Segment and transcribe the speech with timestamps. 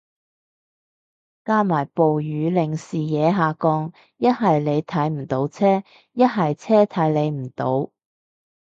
[1.45, 7.91] 加埋暴雨令視野下降，一係你睇唔到車，一係車睇你唔到